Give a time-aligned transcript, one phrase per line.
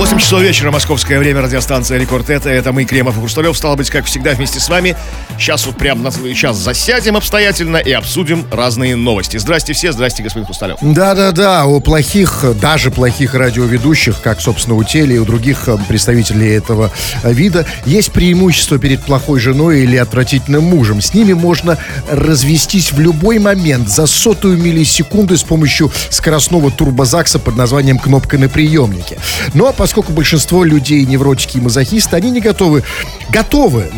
[0.00, 2.30] 8 часов вечера, московское время, радиостанция Рекорд.
[2.30, 3.54] Это, это мы, Кремов и Хрусталев.
[3.54, 4.96] Стало быть, как всегда, вместе с вами.
[5.36, 9.36] Сейчас вот прям на целый час засядем обстоятельно и обсудим разные новости.
[9.36, 10.78] Здрасте все, здрасте, господин Хрусталев.
[10.80, 16.48] Да-да-да, у плохих, даже плохих радиоведущих, как, собственно, у теле и у других э, представителей
[16.48, 16.90] этого
[17.22, 21.02] э, вида, есть преимущество перед плохой женой или отвратительным мужем.
[21.02, 21.76] С ними можно
[22.10, 28.48] развестись в любой момент за сотую миллисекунды с помощью скоростного турбозакса под названием «кнопка на
[28.48, 29.18] приемнике».
[29.52, 32.84] Но ну, а поскольку большинство людей невротики и мазохисты, они не готовы,
[33.28, 33.90] готовы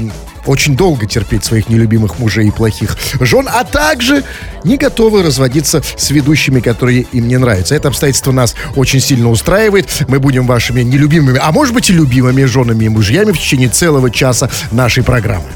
[0.47, 4.25] очень долго терпеть своих нелюбимых мужей и плохих жен, а также
[4.65, 7.75] не готовы разводиться с ведущими, которые им не нравятся.
[7.75, 10.05] Это обстоятельство нас очень сильно устраивает.
[10.09, 14.11] Мы будем вашими нелюбимыми, а может быть и любимыми женами и мужьями в течение целого
[14.11, 15.47] часа нашей программы.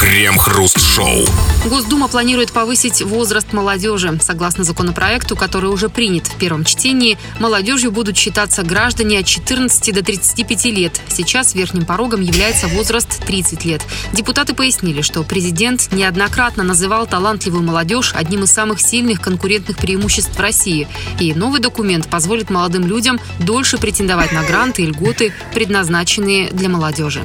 [0.00, 1.24] Крем-хруст-шоу.
[1.66, 4.18] Госдума планирует повысить возраст молодежи.
[4.20, 10.02] Согласно законопроекту, который уже принят в первом чтении, молодежью будут считаться граждане от 14 до
[10.02, 11.00] 35 лет.
[11.08, 13.83] Сейчас верхним порогом является возраст 30 лет.
[14.12, 20.88] Депутаты пояснили, что президент неоднократно называл талантливую молодежь одним из самых сильных конкурентных преимуществ России.
[21.20, 27.24] И новый документ позволит молодым людям дольше претендовать на гранты и льготы, предназначенные для молодежи.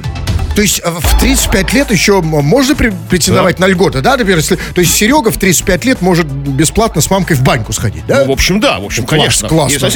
[0.54, 3.66] То есть э, в 35 лет еще можно претендовать да.
[3.66, 7.36] на льготы, да, например, если, то есть Серега в 35 лет может бесплатно с мамкой
[7.36, 8.20] в баньку сходить, да?
[8.20, 9.48] Ну, в общем, да, в общем, класс, конечно.
[9.48, 9.88] Классно.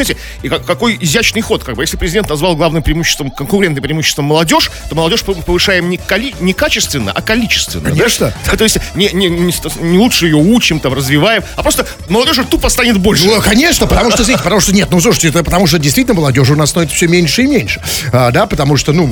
[0.43, 4.71] И, и какой изящный ход, как бы, если президент назвал главным преимуществом, конкурентным преимуществом молодежь,
[4.89, 7.91] то молодежь повышаем не, коли, не качественно, а количественно.
[7.91, 8.33] Конечно.
[8.47, 8.57] Да?
[8.57, 12.69] То есть не, не, не, не лучше ее учим, там, развиваем, а просто молодежь тупо
[12.69, 13.27] станет больше.
[13.27, 16.51] Ну, конечно, потому что, смотрите, потому что нет, ну, слушайте, это потому что действительно молодежь
[16.51, 17.81] у нас становится все меньше и меньше,
[18.13, 19.07] а, да, потому что, ну,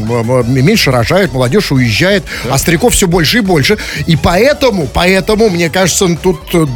[0.44, 2.54] меньше рожают, молодежь уезжает, да.
[2.54, 3.78] а стариков все больше и больше.
[4.06, 6.66] И поэтому, поэтому, мне кажется, тут э,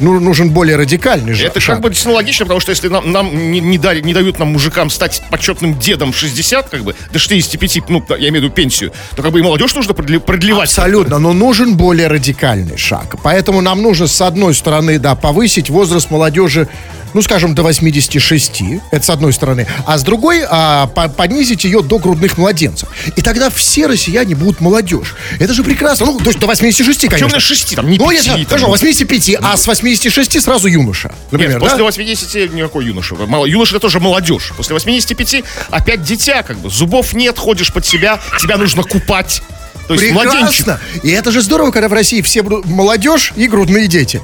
[0.00, 1.46] ну, нужен более радикальный же.
[1.46, 1.76] Это шаг.
[1.76, 4.48] как бы действительно логично, потому что если нам, нам не, не, дали, не дают нам,
[4.48, 8.50] мужикам, стать почетным дедом в 60, как бы, до 65, ну, я имею в виду
[8.50, 10.68] пенсию, то как бы и молодежь нужно продлевать.
[10.68, 13.16] Абсолютно, но нужен более радикальный шаг.
[13.22, 16.68] Поэтому нам нужно, с одной стороны, да, повысить возраст молодежи
[17.14, 21.82] ну, скажем, до 86, это с одной стороны, а с другой а, по понизить ее
[21.82, 22.88] до грудных младенцев.
[23.16, 25.14] И тогда все россияне будут молодежь.
[25.38, 26.06] Это же прекрасно.
[26.06, 27.16] Ну, то есть до 86, конечно.
[27.16, 30.68] Почему на 6, там, не 5, Ну, я там, хорошо, 85, а с 86 сразу
[30.68, 31.12] юноша.
[31.30, 33.16] Например, Нет, после 80 никакой юноша.
[33.46, 34.52] Юноша это тоже молодежь.
[34.56, 36.70] После 85 опять дитя, как бы.
[36.70, 39.42] Зубов нет, ходишь под себя, тебя нужно купать.
[39.86, 40.38] То есть Прекрасно.
[40.38, 40.66] младенчик.
[41.02, 44.20] И это же здорово, когда в России все молодежь и грудные дети.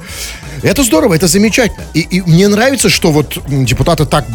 [0.65, 1.85] Это здорово, это замечательно.
[1.93, 4.25] И, и мне нравится, что вот депутаты так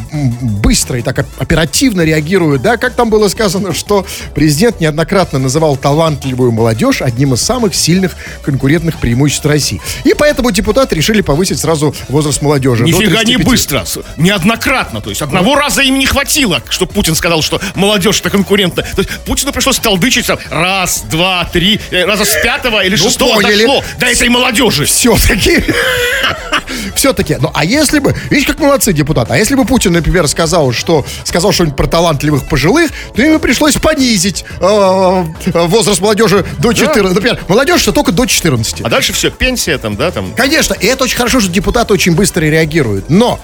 [0.41, 6.53] быстро и так оперативно реагируют, да, как там было сказано, что президент неоднократно называл талантливую
[6.53, 9.81] молодежь одним из самых сильных конкурентных преимуществ России.
[10.05, 12.85] И поэтому депутаты решили повысить сразу возраст молодежи.
[12.85, 13.85] Нифига не быстро,
[14.17, 15.01] неоднократно.
[15.01, 18.85] То есть одного раза им не хватило, чтобы Путин сказал, что молодежь это конкурентна.
[18.85, 23.35] То есть Путину пришлось толдычить раз, два, три, э, раза с пятого или ну, шестого
[23.35, 23.65] поняли.
[23.65, 24.85] дошло до этой молодежи.
[24.85, 25.65] Все-таки.
[26.95, 30.73] Все-таки, ну а если бы, видишь, как молодцы депутаты, а если бы Путин, например, сказал,
[30.73, 36.73] что сказал что-нибудь про талантливых пожилых, то ему пришлось понизить э, э возраст молодежи до
[36.73, 37.03] 14.
[37.03, 37.15] Да.
[37.15, 38.83] Например, молодежь что только до 14.
[38.83, 40.33] А дальше все, пенсия там, да, там.
[40.35, 43.11] Конечно, и это очень хорошо, что депутаты очень быстро реагируют.
[43.11, 43.41] Но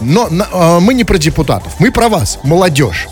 [0.00, 3.08] но э, мы не про депутатов, мы про вас, молодежь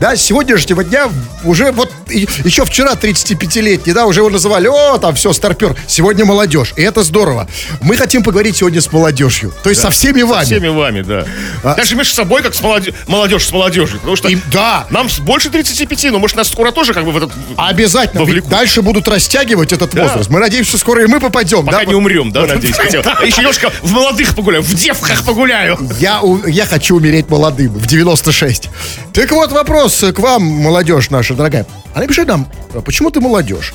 [0.00, 1.08] да, с сегодняшнего дня
[1.44, 5.74] уже вот еще вчера 35-летний, да, уже его называли, о, там все, старпер.
[5.86, 7.48] Сегодня молодежь, и это здорово.
[7.80, 10.44] Мы хотим поговорить сегодня с молодежью, то есть да, со всеми вами.
[10.44, 11.24] Со всеми вами, да.
[11.62, 14.86] А, Даже между собой, как с молодежь, молодежь с молодежью, потому что и, да.
[14.90, 19.08] нам больше 35, но может нас скоро тоже как бы в этот Обязательно, дальше будут
[19.08, 20.04] растягивать этот да.
[20.04, 20.28] возраст.
[20.30, 21.64] Мы надеемся, что скоро и мы попадем.
[21.64, 21.84] Пока да?
[21.84, 22.76] не умрем, да, надеюсь.
[22.76, 25.78] Еще немножко в молодых погуляю, в девках погуляю.
[25.98, 28.68] Я хочу умереть молодым, в 96.
[29.12, 31.64] Так вот вопрос вопрос к вам, молодежь наша дорогая.
[31.94, 33.72] А напиши нам, а почему ты молодежь?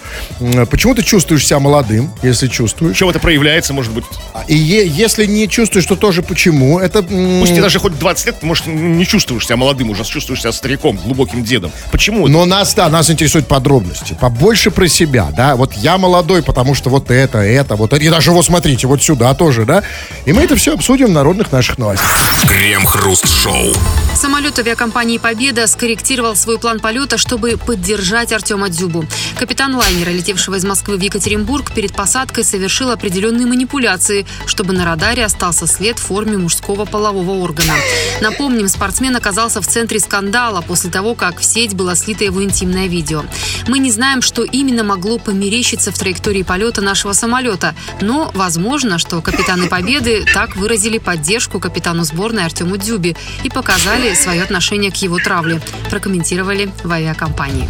[0.69, 2.97] Почему ты чувствуешь себя молодым, если чувствуешь?
[2.97, 4.03] Чем это проявляется, может быть?
[4.47, 6.79] И е- если не чувствуешь, то тоже почему?
[6.79, 7.01] Это...
[7.01, 10.51] Пусть тебе даже хоть 20 лет, ты, может, не чувствуешь себя молодым уже, чувствуешь себя
[10.51, 11.71] стариком, глубоким дедом.
[11.91, 12.27] Почему?
[12.27, 14.17] Но нас, да, нас интересуют подробности.
[14.19, 15.55] Побольше про себя, да.
[15.55, 18.03] Вот я молодой, потому что вот это, это, вот это.
[18.03, 19.83] И даже вот смотрите, вот сюда тоже, да.
[20.25, 22.11] И мы это все обсудим в народных наших новостях.
[22.47, 23.73] Крем-хруст-шоу.
[24.15, 29.05] Самолет авиакомпании «Победа» скорректировал свой план полета, чтобы поддержать Артема Дзюбу.
[29.39, 35.25] Капитан лайнера, летевшего из Москвы в Екатеринбург, перед посадкой совершил определенные манипуляции, чтобы на радаре
[35.25, 37.73] остался след в форме мужского полового органа.
[38.21, 42.87] Напомним, спортсмен оказался в центре скандала после того, как в сеть было слито его интимное
[42.87, 43.23] видео.
[43.67, 49.21] Мы не знаем, что именно могло померещиться в траектории полета нашего самолета, но возможно, что
[49.21, 55.17] капитаны «Победы» так выразили поддержку капитану сборной Артему Дзюбе и показали свое отношение к его
[55.17, 57.69] травле, прокомментировали в авиакомпании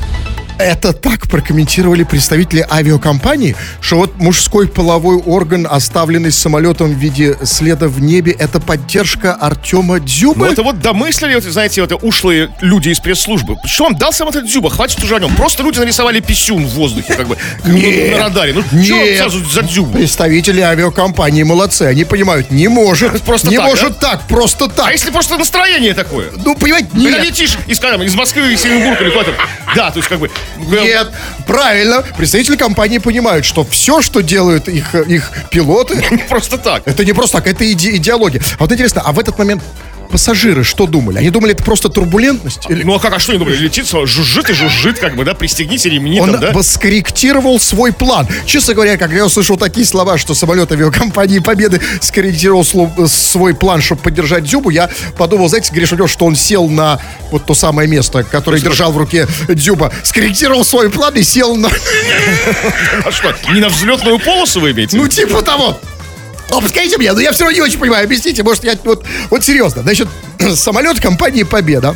[0.62, 7.88] это так прокомментировали представители авиакомпании, что вот мужской половой орган, оставленный самолетом в виде следа
[7.88, 10.40] в небе, это поддержка Артема Дзюбы?
[10.40, 13.58] Ну, это вот домыслили, вот, знаете, вот ушлые люди из пресс-службы.
[13.66, 14.70] Что вам дал сам этот Дзюба?
[14.70, 15.36] Хватит уже о нем.
[15.36, 18.12] Просто люди нарисовали писюн в воздухе, как бы, Нет.
[18.12, 18.54] на радаре.
[18.54, 19.94] Ну, что сразу за Дзюбу?
[19.94, 21.84] Представители авиакомпании молодцы.
[21.84, 23.22] Они понимают, не может.
[23.22, 24.88] Просто не так, может так, просто так.
[24.88, 26.21] А если просто настроение такое?
[26.46, 27.24] Ну, понимаете, Когда нет.
[27.26, 29.34] летишь из, скажем, из Москвы в Екатеринбург или куда-то.
[29.76, 30.30] Да, то есть как бы...
[30.58, 31.10] Нет,
[31.48, 32.04] правильно.
[32.18, 36.84] Представители компании понимают, что все, что делают их, их пилоты, Не просто так.
[36.86, 38.42] это не просто так, это иде- идеология.
[38.58, 39.64] А вот интересно, а в этот момент
[40.12, 41.18] пассажиры что думали?
[41.18, 42.70] Они думали, это просто турбулентность?
[42.70, 43.56] Или Ну а как, а что они думали?
[43.58, 46.52] Летит, жужжит и жужжит, как бы, да, пристегните ремни он там, да?
[46.52, 48.28] бы скорректировал свой план.
[48.46, 53.82] Честно говоря, когда я услышал такие слова, что самолет авиакомпании Победы скорректировал сло- свой план,
[53.82, 57.00] чтобы поддержать Дзюбу, я подумал, знаете, Гриша, что он сел на
[57.32, 61.70] вот то самое место, которое держал в руке Дзюба, скорректировал свой план и сел на...
[63.06, 64.98] А что, не на взлетную полосу вы имеете?
[64.98, 65.80] Ну, типа того.
[66.52, 68.04] Ну, подскажите мне, но я все равно не очень понимаю.
[68.04, 69.82] Объясните, может, я вот, вот серьезно.
[69.84, 70.08] Значит,
[70.56, 71.96] самолет компании Победа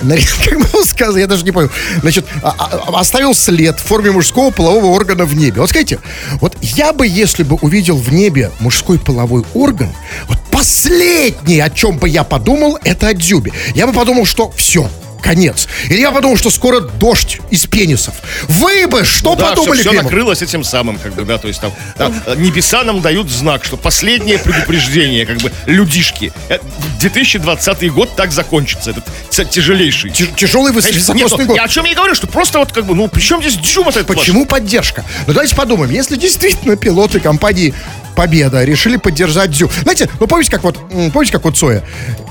[0.44, 1.70] как было сказано, я даже не понял.
[2.00, 5.60] Значит, а- а- оставил след в форме мужского полового органа в небе.
[5.60, 5.98] Вот скажите,
[6.40, 9.92] вот я бы, если бы увидел в небе мужской половой орган,
[10.26, 13.52] вот последнее, о чем бы я подумал, это о дзюбе.
[13.74, 14.88] Я бы подумал, что все,
[15.20, 15.68] конец.
[15.88, 18.14] Или я подумал, что скоро дождь из пенисов.
[18.48, 20.04] Вы бы что Да, подумали, все Кремов?
[20.04, 23.76] накрылось этим самым, как бы, да, то есть там да, небеса нам дают знак, что
[23.76, 26.32] последнее предупреждение, как бы, людишки.
[26.48, 26.58] Э,
[27.00, 29.04] 2020 год так закончится, этот
[29.50, 30.10] тяжелейший.
[30.10, 31.56] Тяж- Тяжелый высокосный ну, год.
[31.56, 33.56] я о чем я и говорю, что просто вот как бы, ну, при чем здесь
[33.56, 35.04] этот Почему поддержка?
[35.26, 37.74] Ну давайте подумаем, если действительно пилоты компании
[38.16, 39.70] Победа решили поддержать Дзю.
[39.82, 40.78] Знаете, ну помните, как вот,
[41.12, 41.82] помните, как вот Цоя?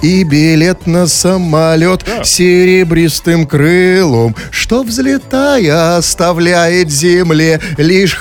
[0.02, 8.18] И билет на самолет серебристым крылом, что взлетая оставляет земле лишь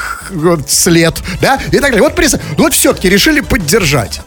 [0.66, 1.60] след, да?
[1.69, 2.02] И так далее.
[2.02, 2.14] Вот,
[2.56, 4.20] ну вот все-таки решили поддержать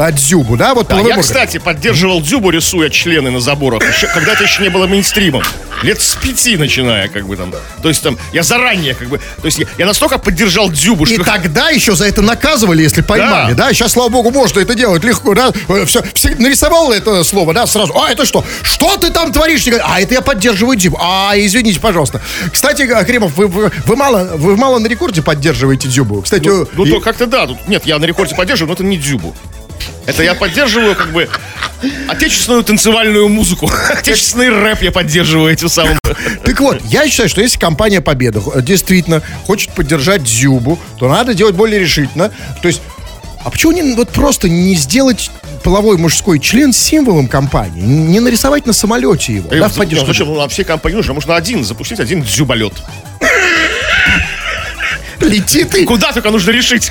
[0.00, 0.74] а, Дзюбу, да?
[0.74, 1.22] Вот Да, я, органом.
[1.22, 5.42] кстати, поддерживал Дзюбу, рисуя члены на заборах, еще, когда это еще не было мейнстримом.
[5.82, 7.52] Лет с пяти начиная, как бы там.
[7.82, 11.14] То есть там, я заранее, как бы, то есть я, я настолько поддержал Дзюбу, И
[11.14, 11.24] что...
[11.24, 13.72] тогда еще за это наказывали, если поймали, да?
[13.72, 15.52] Сейчас, слава богу, можно это делать легко, да?
[15.86, 16.02] Все,
[16.38, 17.96] нарисовал это слово, да, сразу.
[17.98, 18.44] А, это что?
[18.62, 19.66] Что ты там творишь?
[19.82, 20.98] А, это я поддерживаю Дзюбу.
[21.00, 22.20] А, извините, пожалуйста.
[22.52, 26.20] Кстати, а, Кремов, вы, вы, вы мало, вы мало на рекорде поддерживаете Дзюбу.
[26.22, 27.46] Кстати, Ну, ну, и- то как-то да.
[27.46, 29.34] Тут, нет, я на рекорде поддерживаю, но это не Дзюбу.
[30.06, 31.28] Это я поддерживаю, как бы,
[32.08, 33.70] отечественную танцевальную музыку.
[33.90, 35.98] Отечественный рэп я поддерживаю этим самым.
[36.44, 41.54] Так вот, я считаю, что если компания Победа действительно хочет поддержать Дзюбу, то надо делать
[41.54, 42.30] более решительно.
[42.62, 42.82] То есть,
[43.44, 45.30] а почему не вот просто не сделать
[45.62, 47.80] половой мужской член символом компании?
[47.80, 50.06] Не нарисовать на самолете его, да, в поддержку?
[50.06, 50.26] Зачем?
[50.28, 52.74] Ну, на всей компании нужно, можно один запустить, один дзюболет.
[55.30, 56.90] Летит и Куда только нужно решить.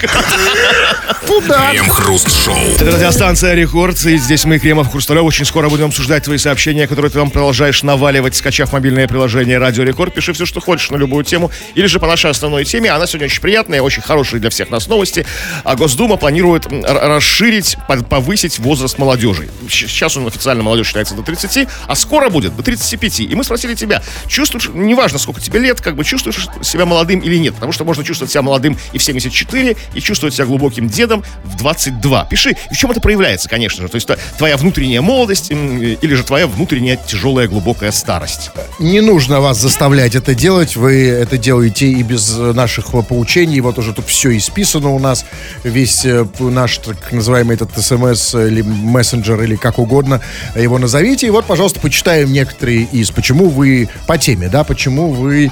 [1.27, 1.69] туда.
[1.71, 2.55] Крем-хруст-шоу.
[2.75, 5.23] Это радиостанция Рекорд, и здесь мы, Кремов Хрусталев.
[5.23, 9.83] Очень скоро будем обсуждать твои сообщения, которые ты нам продолжаешь наваливать, скачав мобильное приложение Радио
[9.83, 10.13] Рекорд.
[10.13, 12.89] Пиши все, что хочешь на любую тему, или же по нашей основной теме.
[12.91, 15.25] Она сегодня очень приятная, очень хорошая для всех нас новости.
[15.63, 19.49] А Госдума планирует расширить, по- повысить возраст молодежи.
[19.69, 23.19] Сейчас он официально молодежь считается до 30, а скоро будет до 35.
[23.21, 27.37] И мы спросили тебя, чувствуешь, неважно, сколько тебе лет, как бы чувствуешь себя молодым или
[27.37, 31.23] нет, потому что можно чувствовать себя молодым и в 74, и чувствовать себя глубоким дедом
[31.43, 32.25] в 22.
[32.25, 33.89] Пиши, в чем это проявляется, конечно же.
[33.89, 38.51] То есть т- твоя внутренняя молодость м, или же твоя внутренняя тяжелая глубокая старость.
[38.79, 40.75] Не нужно вас заставлять это делать.
[40.75, 43.59] Вы это делаете и без э, наших э, поучений.
[43.61, 45.25] Вот уже тут все исписано у нас.
[45.63, 50.21] Весь э, наш так называемый этот смс или мессенджер или как угодно
[50.55, 51.27] его назовите.
[51.27, 53.11] И вот, пожалуйста, почитаем некоторые из.
[53.11, 54.63] Почему вы по теме, да?
[54.63, 55.51] Почему вы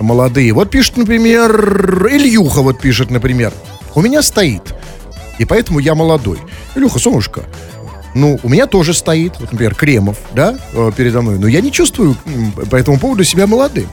[0.00, 0.52] молодые?
[0.52, 1.50] Вот пишет, например,
[2.12, 3.52] Ильюха вот пишет, например.
[3.94, 4.74] У меня стоит.
[5.38, 6.38] И поэтому я молодой.
[6.74, 7.42] Илюха, солнышко,
[8.14, 11.38] Ну, у меня тоже стоит, вот, например, Кремов, да, э, передо мной.
[11.38, 12.14] Но я не чувствую
[12.70, 13.88] по этому поводу себя молодым.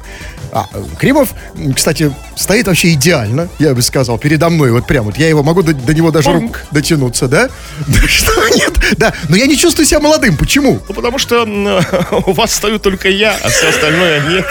[0.52, 1.30] А, э, Кремов,
[1.74, 4.72] кстати, стоит вообще идеально, я бы сказал, передо мной.
[4.72, 7.50] Вот прям вот я его могу до, до него даже рук дотянуться, да?
[7.88, 9.14] Да что, нет, да.
[9.30, 10.36] Но я не чувствую себя молодым.
[10.36, 10.82] Почему?
[10.88, 11.44] Ну, потому что
[12.28, 14.46] у вас стою только я, а все остальное нет.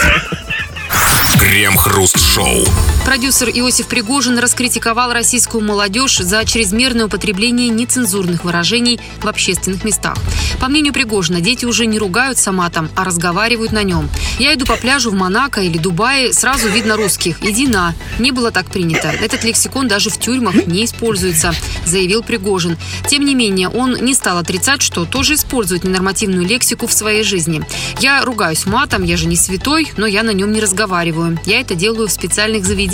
[1.39, 2.65] Крем-хруст-шоу.
[3.05, 10.17] Продюсер Иосиф Пригожин раскритиковал российскую молодежь за чрезмерное употребление нецензурных выражений в общественных местах.
[10.61, 14.11] По мнению Пригожина, дети уже не ругаются матом, а разговаривают на нем.
[14.39, 17.43] «Я иду по пляжу в Монако или Дубае, сразу видно русских.
[17.43, 17.95] Иди на».
[18.19, 19.09] Не было так принято.
[19.09, 21.55] Этот лексикон даже в тюрьмах не используется,
[21.87, 22.77] заявил Пригожин.
[23.09, 27.63] Тем не менее, он не стал отрицать, что тоже использует ненормативную лексику в своей жизни.
[28.01, 31.39] «Я ругаюсь матом, я же не святой, но я на нем не разговариваю.
[31.47, 32.88] Я это делаю в специальных заведениях.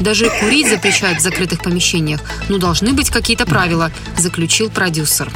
[0.00, 2.20] Даже курить запрещают в закрытых помещениях.
[2.48, 5.30] Ну, должны быть какие-то правила», заключил продюсер.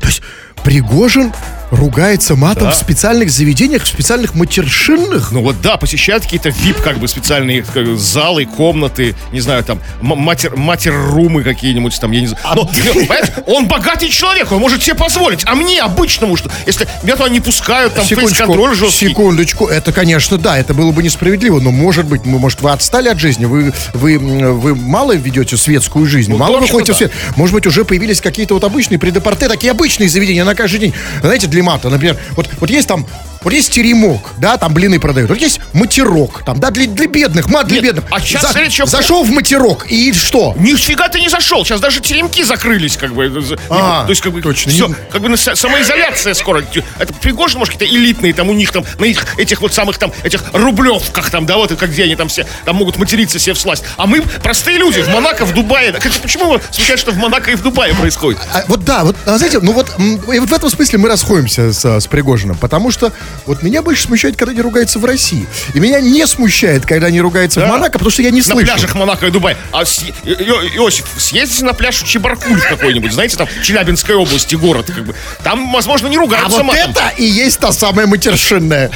[0.00, 0.22] То есть
[0.64, 1.32] Пригожин
[1.74, 2.70] ругается матом Да.
[2.70, 5.32] в специальных заведениях, в специальных матершинных?
[5.32, 9.80] Ну вот да, посещают какие-то VIP, как бы специальные как, залы, комнаты, не знаю, там,
[10.00, 12.44] матер, матер-румы какие-нибудь там, я не знаю.
[12.54, 15.42] Но, понимаешь, он богатый человек, он может себе позволить.
[15.46, 19.08] А мне, обычному, что, если меня туда не пускают, там фейс-контроль жесткий.
[19.08, 23.08] секундочку, это, конечно, да, это было бы несправедливо, но, может быть, мы, может, вы отстали
[23.08, 26.98] от жизни, вы, вы, вы мало ведете светскую жизнь, Ну, мало выходите в да.
[26.98, 27.12] свет.
[27.36, 30.94] Может быть, уже появились какие-то вот обычные предапорте, такие обычные заведения на каждый день.
[31.20, 33.06] Знаете, для мата, например, вот, вот есть там
[33.44, 35.30] вот есть теремок, да, там блины продают.
[35.30, 38.04] Вот есть матерок, там, да, для, для бедных, мат для Нет, бедных.
[38.10, 40.54] а щас За- чё- зашел в матерок, и что?
[40.58, 41.64] Нифига ты не зашел.
[41.64, 43.30] Сейчас даже теремки закрылись, как бы.
[43.70, 44.72] А, то есть, как бы, точно.
[44.72, 46.64] всё, Не- как бы самоизоляция скоро.
[46.98, 50.12] Это Пригожин, может, какие-то элитные, там у них там, на их, этих вот самых там,
[50.22, 53.54] этих рублевках там, да, вот, и как где они там все, там могут материться себе
[53.54, 53.84] в сласть.
[53.96, 55.92] А мы простые люди в Монако, в Дубае.
[55.92, 58.40] Так это почему смущает, что в Монако и в Дубае происходит?
[58.52, 61.72] А, вот да, вот, а, знаете, ну вот, и вот в этом смысле мы расходимся
[61.72, 63.12] с, с Пригожиным, потому что
[63.46, 65.46] вот меня больше смущает, когда они ругаются в России.
[65.74, 67.68] И меня не смущает, когда они ругаются в Да.
[67.68, 68.66] Монако, потому что я не На слышу.
[68.66, 69.56] пляжах Монако и Дубай.
[69.72, 74.90] А с- Иосиф, съездите на пляж в Чебаркуль в какой-нибудь, знаете, там Челябинской области город,
[74.94, 75.14] как бы.
[75.42, 76.90] Там, возможно, не А ругаются вот матом.
[76.90, 78.90] это и есть та самая матершинная,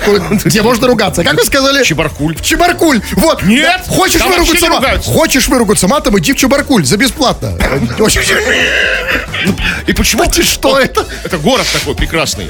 [0.45, 1.23] где можно ругаться.
[1.25, 1.83] Как вы сказали?
[1.85, 2.37] Чебаркуль.
[2.41, 3.01] Чебаркуль.
[3.13, 3.43] Вот.
[3.43, 5.03] Нет, Хочешь выругаться матом?
[5.03, 7.53] Хочешь выругаться матом, иди в Чебаркуль за бесплатно.
[9.87, 10.23] И почему?
[10.23, 11.07] Кстати, что это?
[11.25, 12.49] Это город такой прекрасный.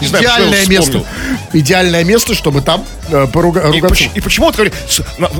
[0.00, 1.04] Не знаю, Идеальное место.
[1.52, 3.88] Идеальное место, чтобы там э, поруга- И, ругаться.
[3.88, 4.72] поч- и почему вот говорю,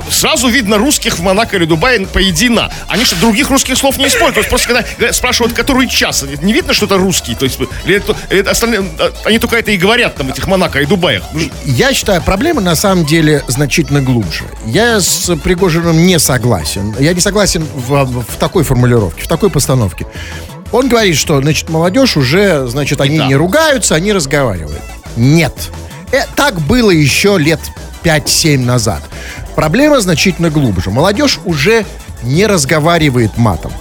[0.09, 2.71] сразу видно русских в Монако или Дубае поедина.
[2.87, 4.35] Они что, других русских слов не используют.
[4.35, 4.67] То есть просто
[4.97, 7.35] когда спрашивают, который час, не видно, что это русский.
[7.35, 10.47] То есть, или это- или это остальные, а, они только это и говорят там этих
[10.47, 11.23] Монако и Дубаях.
[11.65, 14.45] Я считаю, проблема на самом деле значительно глубже.
[14.65, 16.95] Я с Пригожиным не согласен.
[16.99, 20.05] Я не согласен в, в такой формулировке, в такой постановке.
[20.73, 23.27] Он говорит, что, значит, молодежь уже, значит, они так.
[23.29, 24.81] не ругаются, они разговаривают.
[25.15, 25.53] Нет.
[26.11, 27.59] Э, так было еще лет
[28.03, 29.01] 5-7 назад.
[29.55, 30.89] Проблема значительно глубже.
[30.89, 31.85] Молодежь уже
[32.23, 33.71] не разговаривает матом.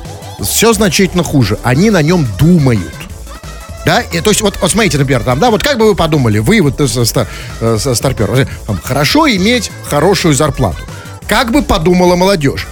[0.40, 1.58] Все значительно хуже.
[1.62, 2.92] Они на нем думают.
[3.86, 6.38] Да, и, то есть вот, вот смотрите, например, там, да, вот как бы вы подумали,
[6.38, 7.26] вы вот э, со- ста-
[7.60, 10.78] э, старпер, там, хорошо иметь хорошую зарплату.
[11.26, 12.68] Как бы подумала молодежь?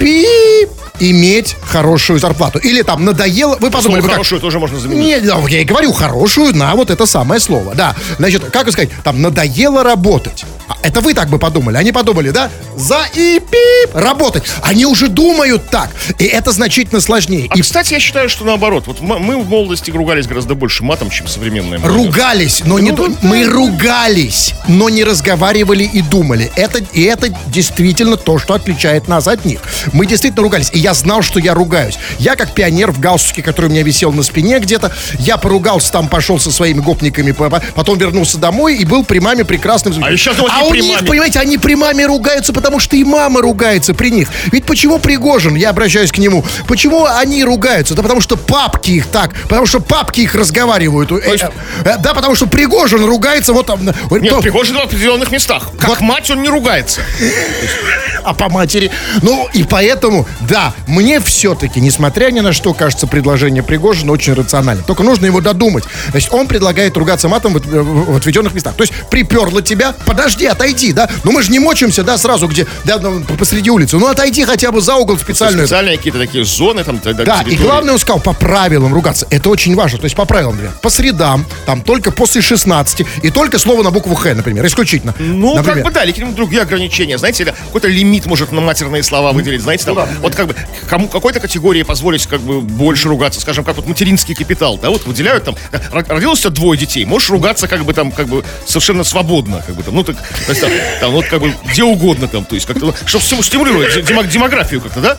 [0.00, 2.58] Пип, иметь хорошую зарплату.
[2.58, 5.04] Или там надоело, вы подумали, слово как, хорошую тоже можно заменить.
[5.04, 7.74] нет, да, я и говорю хорошую на вот это самое слово.
[7.74, 7.94] Да.
[8.18, 10.44] Значит, как сказать, там надоело работать.
[10.68, 11.76] А Это вы так бы подумали.
[11.76, 12.48] Они подумали, да?
[12.76, 14.44] За и пип работать.
[14.62, 15.90] Они уже думают так.
[16.18, 17.48] И это значительно сложнее.
[17.50, 18.84] А, И кстати, я считаю, что наоборот.
[18.86, 21.96] Вот мы в молодости ругались гораздо больше матом, чем современная молодежь.
[22.06, 26.52] ругались, но не Ну, вот мы ругались, но не разговаривали и думали.
[26.54, 29.60] Это и это действительно то, что отличает нас от них.
[29.92, 31.98] Мы действительно ругались, и я знал, что я ругаюсь.
[32.18, 36.08] Я как пионер в галстуке, который у меня висел на спине где-то, я поругался там,
[36.08, 39.94] пошел со своими гопниками, по- по- потом вернулся домой и был при маме прекрасным.
[40.04, 41.06] А еще а у них, маме.
[41.08, 44.28] понимаете, они при маме ругаются, потому что и мама ругается при них.
[44.52, 47.94] Ведь почему Пригожин, я обращаюсь к нему, почему они ругаются?
[47.94, 51.10] Да потому что папки их так, потому что папки их разговаривают.
[51.12, 51.44] Э, есть-
[51.84, 53.88] э, Да, потому что Пригожин ругается вот там...
[53.88, 55.70] э, Нет, то- Пригожин в определенных местах.
[55.78, 57.00] Как мать он не ругается.
[58.24, 58.90] а по матери.
[59.22, 64.82] Ну, и поэтому, да, мне все-таки, несмотря ни на что, кажется, предложение Пригожина очень рационально.
[64.82, 65.84] Только нужно его додумать.
[66.10, 68.74] Значит, он предлагает ругаться матом в, от- в отведенных местах.
[68.74, 71.08] То есть, приперло тебя, подожди, отойди, да?
[71.24, 73.96] Ну, мы же не мочимся, да, сразу, где, да, ну, посреди улицы.
[73.98, 75.66] Ну, отойди хотя бы за угол специальную.
[75.66, 76.98] Специальные какие-то такие зоны там.
[77.00, 77.56] Да, и территории.
[77.56, 79.26] главное, он сказал по правилам ругаться.
[79.30, 79.98] Это очень важно.
[79.98, 83.90] То есть по правилам, например, по средам, там только после 16 и только слово на
[83.90, 85.14] букву Х, например, исключительно.
[85.18, 85.76] Ну, Например.
[85.76, 87.18] как бы да, или какие-нибудь другие ограничения.
[87.18, 90.56] Знаете, какой-то лимит лимит может на матерные слова выделить, знаете, там, вот как бы
[90.88, 95.06] кому какой-то категории позволить как бы больше ругаться, скажем, как вот материнский капитал, да, вот
[95.06, 95.54] выделяют там,
[95.92, 99.62] ро- родилось у тебя двое детей, можешь ругаться как бы там, как бы совершенно свободно,
[99.64, 102.44] как бы там, ну так, то есть, там, там, вот как бы где угодно там,
[102.44, 105.18] то есть как-то, ну, чтобы стимулировать демо- демографию как-то, да?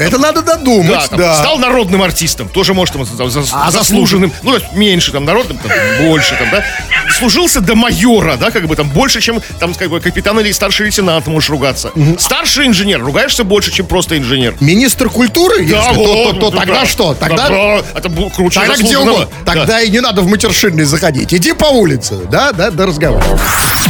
[0.00, 1.34] Это надо додумать, Да, да.
[1.36, 5.58] стал народным артистом, тоже может там, за- А заслуженным, ну, то есть меньше там народным,
[5.58, 5.70] там,
[6.06, 6.64] больше там, да.
[7.18, 10.86] Служился до майора, да, как бы там больше, чем там, как бы капитан или старший
[10.86, 11.90] лейтенант можешь ругаться.
[12.18, 14.54] Старший инженер, ругаешься больше, чем просто инженер.
[14.60, 16.86] Министр культуры, если, то, вот, то- то да, тогда да.
[16.86, 17.14] что?
[17.14, 19.28] Тогда, Да, это круче тогда где угодно.
[19.44, 21.34] Тогда и не надо в матершинный заходить.
[21.34, 23.22] Иди по улице, да, да, да разговор.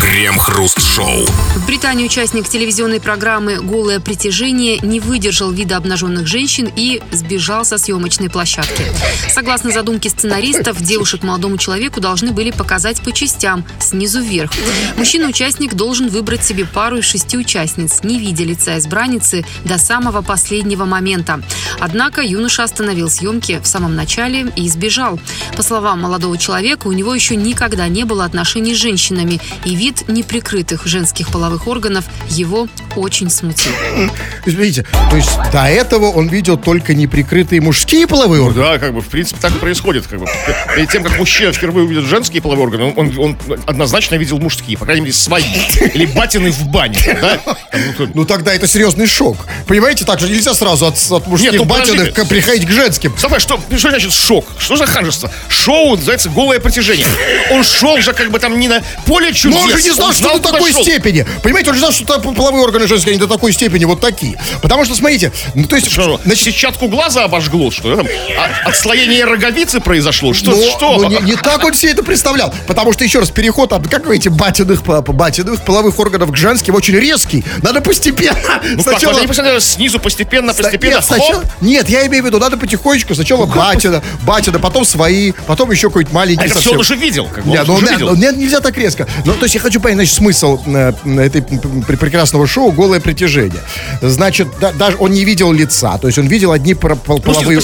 [0.00, 1.26] Крем-хруст-шоу.
[1.56, 7.76] В Британии участник телевизионной программы «Голое притяжение» не выдержал вида обнаженных женщин и сбежал со
[7.78, 8.84] съемочной площадки.
[9.28, 14.50] Согласно задумке сценаристов, девушек молодому человеку должны были показать по частям, снизу вверх.
[14.96, 20.84] Мужчина-участник должен выбрать себе пару из шести участниц, не видя лица избранницы до самого последнего
[20.84, 21.42] момента.
[21.78, 25.20] Однако юноша остановил съемки в самом начале и сбежал.
[25.56, 30.08] По словам молодого человека, у него еще никогда не было отношений с женщинами, и вид
[30.08, 33.72] неприкрытых женских половых органов его очень смутил.
[34.46, 38.64] Видите, то есть до этого он видел только неприкрытые мужские половые органы.
[38.66, 40.06] Да, как бы, в принципе, так и происходит.
[40.06, 40.26] Как бы.
[40.76, 44.76] Перед тем, как мужчина впервые увидит женские половые органы, он, он- он однозначно видел мужские,
[44.78, 45.44] по крайней мере, свои.
[45.94, 46.98] Или батины в бане.
[47.20, 47.40] Да?
[47.98, 49.36] Ну, Ну тогда это серьезный шок.
[49.66, 53.14] Понимаете, так же нельзя сразу от, от мужских Нет, ну, батиных к- приходить к женским.
[53.18, 54.46] Слушай, что, что значит шок?
[54.58, 55.30] Что за ханжество?
[55.48, 57.06] Шоу называется «Голое притяжение».
[57.50, 59.56] Он шел же как бы там не на поле чудес.
[59.58, 60.82] Но он же не знал, Он что до такой шел.
[60.82, 61.26] степени.
[61.42, 64.38] Понимаете, он же знал, что половые органы женские, они до такой степени вот такие.
[64.62, 65.90] Потому что, смотрите, ну то есть...
[65.90, 68.06] Что, значит, сетчатку глаза обожгло, что там?
[68.36, 70.34] А- отслоение роговицы произошло?
[70.34, 70.50] Что?
[70.50, 70.96] ну, что?
[70.98, 72.52] ну, не, не так он себе это представлял.
[72.66, 76.74] Потому что, еще раз, переход от, как вы говорите, батиных, батиных половых органов к женским
[76.74, 77.44] очень резкий.
[77.62, 78.60] Надо постепенно.
[78.74, 82.38] Ну как, вот они посмотрели снизу постепенно, постепенно, Нет, сначала- нет, я имею в виду,
[82.38, 83.14] надо потихонечку.
[83.14, 87.28] Сначала батина, батина, потом свои, потом еще какой-то маленький А это все он уже видел.
[87.32, 88.08] Как бы, Нет, он ну, уже видел.
[88.10, 89.06] ну, нет, нельзя так резко.
[89.24, 93.60] Ну, то есть я хочу понять, значит, смысл э, этой прекрасного шоу «Голое притяжение».
[94.00, 97.58] Значит, да- даже он не видел лица, то есть он видел одни пол- половые,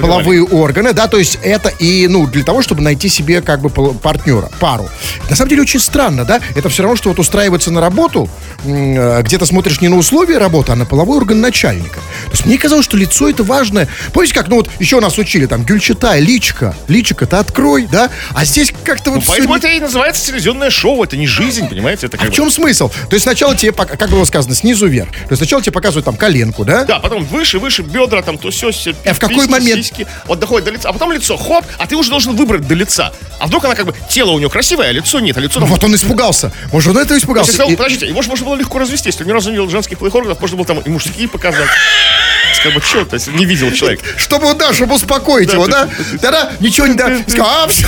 [0.00, 3.70] половые органы, да, то есть это и, ну, для того, чтобы найти себе как бы
[3.70, 4.88] партнера, пару.
[5.30, 8.28] На самом деле очень странно, да, это все равно, что вот устраиваться на работу,
[8.64, 12.00] э, где ты смотришь не на условия работы, а на половой орган начальника.
[12.26, 13.88] То есть мне казалось, что лицо это важное.
[14.12, 18.72] Помните, как, ну вот еще нас учили, там, Гюльчатай, личка, личика-то открой, да, а здесь
[18.84, 19.20] как-то вот...
[19.20, 22.06] Ну, поэтому это и называется телевизионное шоу, это не жизнь, понимаете?
[22.06, 22.88] Это а как в бы- чем смысл?
[22.88, 25.10] То есть сначала тебе, как было сказано, снизу вверх.
[25.10, 26.84] То есть сначала тебе показывают там коленку, да?
[26.84, 28.94] Да, потом выше, выше, бедра, там, то все, все.
[29.04, 29.86] А в какой момент?
[30.24, 33.12] вот доходит до лица, а потом лицо, хоп, а ты уже должен выбрать до лица.
[33.38, 35.60] А вдруг она как бы, тело у нее красивое, а лицо нет, а лицо...
[35.60, 36.50] Ну, вот он испугался.
[36.72, 37.52] Может, он этого испугался.
[37.52, 39.68] сказал, И- подождите, его же можно было легко развести, если он ни разу не видел
[39.68, 41.68] женских половых органов, можно было там и мужские показать.
[42.62, 44.00] Как бы, что, то есть не видел человек.
[44.16, 45.86] Чтобы, да, чтобы успокоить его, да?
[46.22, 47.10] Тогда ничего не да.
[47.26, 47.86] Сказал, а, все.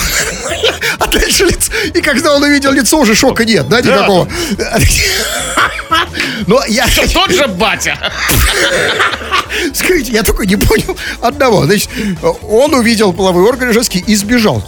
[0.99, 1.73] А дальше лицо.
[1.95, 4.29] И когда он увидел лицо, уже шока нет, да, никакого.
[6.47, 7.97] Но я, Тот же батя.
[9.75, 11.65] скажите, я только не понял одного.
[11.65, 11.91] Значит,
[12.43, 14.63] он увидел половые органы женские и сбежал.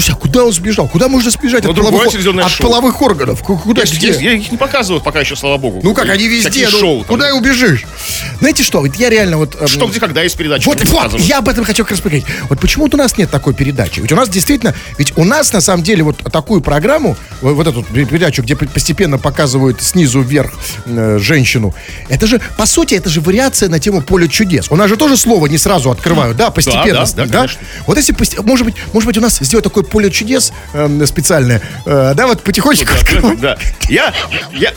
[0.00, 0.88] Слушай, а куда он сбежал?
[0.88, 2.66] Куда можно сбежать Ну, от, половых, от шоу.
[2.66, 3.42] половых органов?
[3.42, 4.06] Ку- Куда, где?
[4.08, 5.80] есть- я их не показывают пока еще, слава богу.
[5.82, 6.98] Ну как, они везде, ну, шоу.
[7.00, 7.06] там.
[7.08, 7.84] куда и убежишь?
[8.38, 9.60] Знаете что, вот я реально вот...
[9.60, 10.64] эм, Что, где, когда есть передача.
[10.64, 12.24] Вот, вот, я об этом хочу как раз поговорить.
[12.48, 14.00] Вот почему у нас нет такой передачи?
[14.00, 17.66] Ведь у нас действительно, ведь у нас на самом деле вот такую программу, вот, вот
[17.66, 20.52] эту передачу, где постепенно показывают снизу вверх
[20.86, 21.74] э, женщину,
[22.08, 24.68] это же, по сути, это же вариация на тему поле чудес.
[24.70, 27.04] У нас же тоже слово не сразу открывают, да, постепенно.
[27.04, 27.60] да, да, конечно.
[27.86, 32.12] Вот если, может быть, может быть, у нас сделать такое поле чудес эм, специальное, э,
[32.14, 32.92] да, вот потихонечку.
[33.36, 33.56] Да.
[33.88, 34.12] Я,
[34.52, 34.72] я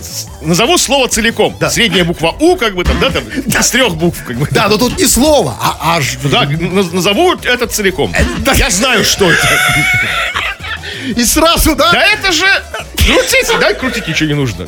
[0.00, 1.56] с- назову слово целиком.
[1.70, 4.48] Средняя буква У, как бы там, да, там, из трех букв, как бы.
[4.50, 6.16] Да, но тут не слово, а аж...
[6.24, 8.12] Да, на- назову это целиком.
[8.56, 9.48] Я знаю, что это.
[11.16, 11.92] И сразу, да?
[11.92, 12.46] Да это же...
[12.96, 14.66] Крутите, да, крутить ничего не нужно.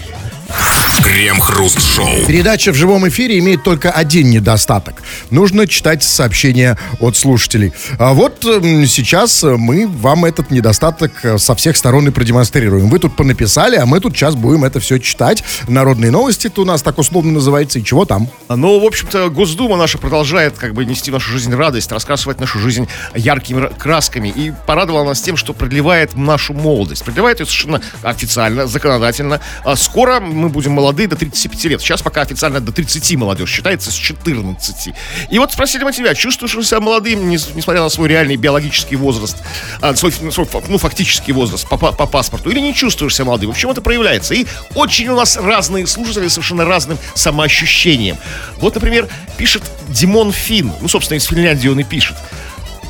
[1.02, 2.26] Крем-хруст-шоу.
[2.26, 5.02] Передача в живом эфире имеет только один недостаток.
[5.30, 7.72] Нужно читать сообщения от слушателей.
[7.98, 12.88] А вот м, сейчас э, мы вам этот недостаток э, со всех сторон и продемонстрируем.
[12.88, 15.44] Вы тут понаписали, а мы тут сейчас будем это все читать.
[15.68, 17.78] Народные новости это у нас так условно называется.
[17.78, 18.28] И чего там?
[18.48, 22.58] Но, в общем-то, Госдума наша продолжает как бы нести в нашу жизнь радость, рассказывать нашу
[22.58, 24.28] жизнь яркими ра- красками.
[24.28, 27.04] И порадовала нас тем, что продлевает нашу молодость.
[27.04, 29.40] Продлевает ее совершенно официально, законодательно.
[29.64, 31.80] А скоро мы будем молодые до 35 лет.
[31.80, 34.94] Сейчас пока официально до 30 молодежь считается с 14.
[35.30, 38.96] И вот спросили мы тебя, чувствуешь ли себя молодым, не- несмотря на свой реальный биологический
[38.96, 39.36] возраст,
[39.80, 43.52] а, свой, свой, ну, фактический возраст по, по- по паспорту, или не чувствуешь себя молодым?
[43.52, 44.34] В чем это проявляется?
[44.34, 48.16] И очень у нас разные слушатели совершенно разным самоощущением.
[48.58, 52.16] Вот, например, пишет Димон Фин, ну, собственно, из Финляндии он и пишет.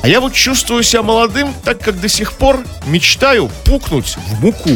[0.01, 4.69] А я вот чувствую себя молодым, так как до сих пор мечтаю пукнуть в муку.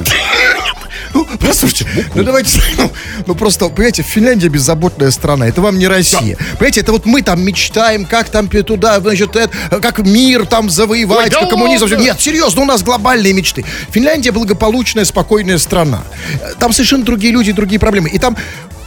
[1.14, 2.92] Ну, послушайте, ну давайте, ну,
[3.28, 6.38] ну просто, понимаете, Финляндия беззаботная страна, это вам не Россия.
[6.54, 11.26] Понимаете, это вот мы там мечтаем, как там туда, значит, это, как мир там завоевать,
[11.26, 11.84] Ой, да как коммунизм.
[11.84, 11.98] ладно?
[11.98, 13.66] Нет, серьезно, у нас глобальные мечты.
[13.90, 16.04] Финляндия благополучная, спокойная страна.
[16.60, 18.10] Там совершенно другие люди, другие проблемы.
[18.10, 18.38] И там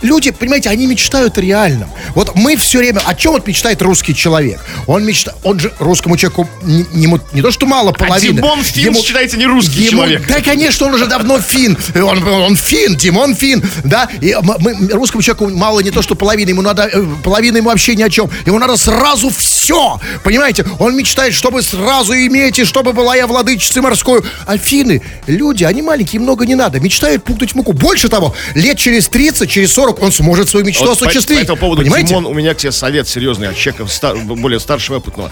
[0.02, 1.88] люди, понимаете, они мечтают о реальном.
[2.14, 4.60] Вот мы все время, о чем вот мечтает русский человек?
[4.86, 8.36] Он мечтает, он же русскому человеку не, ему- не то, что мало половины.
[8.36, 10.26] Димон Фин ему- считается не русский ему- человек.
[10.26, 11.76] Да, конечно, он уже давно фин.
[11.94, 14.08] Он, он фин, Димон фин, да.
[14.20, 17.94] И мы, русскому человеку мало не то, что половина, ему надо, э, половина ему вообще
[17.94, 18.30] ни о чем.
[18.46, 20.64] Ему надо сразу все, понимаете?
[20.78, 24.22] Он мечтает, чтобы сразу иметь, и чтобы была я владычицей морской.
[24.46, 26.80] А финны, люди, они маленькие, много не надо.
[26.80, 27.72] Мечтают пукнуть в муку.
[27.72, 31.40] Больше того, лет через 30, через 40 он сможет свою мечту Вот по, по осуществить.
[31.42, 32.08] этому поводу, понимаете?
[32.08, 35.30] Димон, у меня к тебе совет серьезный от человека стар- более старшего опытного.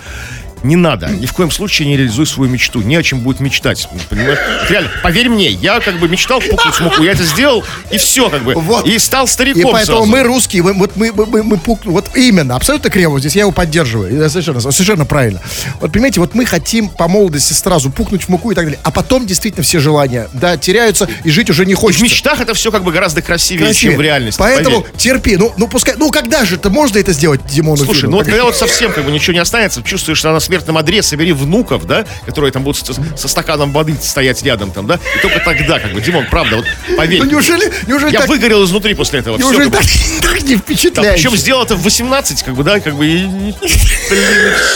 [0.62, 2.80] Не надо, ни в коем случае не реализуй свою мечту.
[2.82, 3.88] Не о чем будет мечтать.
[4.08, 4.38] Понимаешь?
[4.68, 8.30] Реально, поверь мне, я как бы мечтал пукнуть в муку, я это сделал, и все,
[8.30, 8.54] как бы.
[8.54, 8.86] Вот.
[8.86, 10.10] И стал стариком И поэтому сразу.
[10.10, 13.42] мы русские, мы- вот мы, мы, мы, мы пук- вот именно, абсолютно криво здесь, я
[13.42, 15.40] его поддерживаю, Это совершенно, совершенно правильно.
[15.80, 18.90] Вот понимаете, вот мы хотим по молодости сразу пукнуть в муку и так далее, а
[18.90, 22.04] потом действительно все желания, да, теряются и жить уже не В хочется.
[22.04, 23.92] мечтах это все как бы гораздо красивее, Красивее.
[23.92, 24.38] чем в реальности.
[24.38, 24.96] Поэтому поверь.
[24.96, 28.10] терпи, ну, ну пускай, ну когда же это можно это сделать, Димону Слушай, Фину?
[28.12, 31.02] ну вот Когда- вот совсем как бы ничего не останется, чувствуешь, что на смертном одре,
[31.02, 35.22] собери внуков, да, которые там будут со, со стаканом воды стоять рядом там, да, и
[35.22, 37.22] только тогда, как бы, Димон, правда, вот поверь.
[37.22, 39.38] Ну неужели, неужели я так, выгорел изнутри после этого.
[39.38, 39.76] Неужели как бы.
[39.78, 39.86] так,
[40.22, 41.14] так не Да, впечатляет?
[41.14, 43.54] причем сделал это в 18, как бы, да, как бы, и, блин,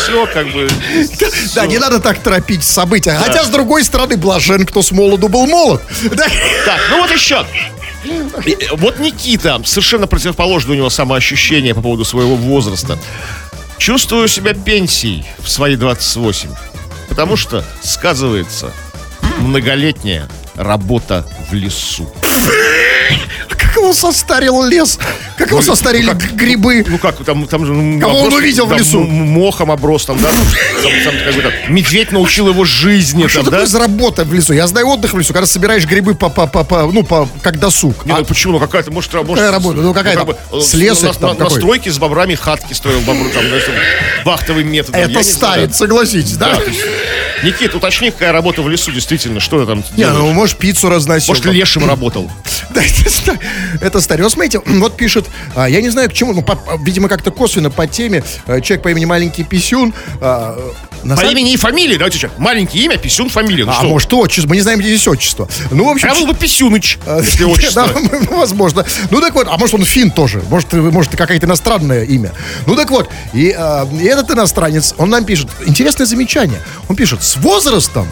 [0.03, 0.67] все, как бы.
[1.55, 3.19] Да, не надо так торопить события.
[3.23, 5.83] Хотя, с другой стороны, блажен, кто с молоду был молод.
[6.17, 6.25] Да.
[6.65, 7.45] Так, ну вот еще.
[8.05, 12.99] Э, Вот Никита, совершенно противоположное у него самоощущение по поводу своего возраста.
[13.79, 16.51] Чувствую себя пенсией в свои 28.
[17.09, 18.73] Потому что сказывается
[19.39, 22.09] многолетняя работа в лесу.
[23.49, 24.99] Как его состарил лес?
[25.37, 26.85] Как его состарили г- грибы?
[26.89, 27.73] Ну как, там, там же...
[27.73, 29.01] ну, Кого он оброс, увидел в да, лесу?
[29.03, 30.31] Мохом оброс там, да?
[30.31, 33.51] Там, там, как бы, так, медведь научил его жизни, Что там, да?
[33.53, 34.55] такое за работа в лесу?
[34.55, 37.59] Я знаю отдых в лесу, когда собираешь грибы по, по, по, по- ну, по, как
[37.59, 38.07] досуг.
[38.07, 38.55] Не, А- ну почему?
[38.55, 39.41] Ну какая-то, может, работа.
[39.41, 39.81] Какая работа?
[39.81, 40.31] Ну, какая там?
[40.31, 41.59] э, Слесарь на, там на- на какой?
[41.61, 43.61] стройке с бобрами хатки строил бобру, там, там,
[44.25, 45.01] вахтовым методом.
[45.01, 45.33] Это старец,
[45.67, 45.75] знаю.
[45.75, 46.55] согласитесь, да?
[46.57, 46.63] Да,
[47.43, 50.17] Никит, уточни, какая работа в лесу, действительно, что там Не, делаешь?
[50.19, 51.35] ну, может, пиццу разносил.
[51.39, 52.31] Может, лешим работал?
[52.69, 53.39] Да, это, ста-
[53.81, 54.23] это старый.
[54.25, 57.71] Вот смотрите, вот пишет, а, я не знаю к чему, ну, по- видимо, как-то косвенно
[57.71, 59.95] по теме, э, человек по имени Маленький Писюн.
[60.21, 60.59] а,
[61.05, 63.65] на По имени и фамилии, давайте что, маленькое имя, Писюн, фамилия.
[63.65, 65.49] Ну, А может, отчество, мы не знаем, где здесь отчество.
[65.71, 66.09] Ну, в общем...
[66.09, 67.89] Я был бы Писюныч, если отчество.
[67.95, 68.85] ну, возможно.
[69.11, 72.33] Ну так вот, а может он фин тоже, может, э, может какое-то иностранное имя.
[72.67, 76.61] Ну так вот, а, и этот иностранец, он нам пишет, интересное замечание.
[76.89, 78.09] Он пишет, с возрастом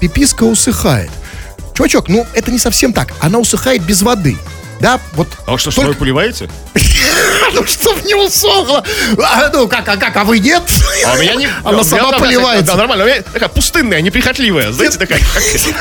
[0.00, 1.10] пиписка усыхает.
[1.76, 3.12] Чувачок, ну это не совсем так.
[3.20, 4.36] Она усыхает без воды.
[4.80, 5.28] Да, вот.
[5.46, 6.48] А вы что, только- солью поливаете?
[7.52, 8.84] Ну, чтоб не усохло.
[9.22, 10.62] А, ну, как, а как, а вы нет?
[11.06, 11.46] А у меня не...
[11.64, 12.72] Она меня, сама да, поливается.
[12.72, 13.04] Да, нормально.
[13.04, 14.72] У меня такая пустынная, неприхотливая.
[14.72, 15.20] Знаете, такая...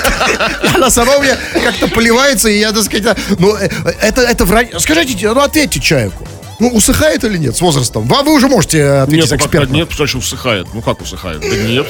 [0.76, 3.68] Она сама у меня как-то поливается, и я, так сказать, ну, э,
[4.00, 4.70] это, это врать.
[4.80, 6.26] Скажите, ну, ответьте человеку.
[6.60, 8.08] Ну, усыхает или нет с возрастом?
[8.08, 9.74] Вы, вы уже можете э, ответить Нет, ну, экспертно.
[9.74, 10.68] нет, значит усыхает?
[10.74, 11.42] Ну как усыхает?
[11.42, 11.86] Да нет,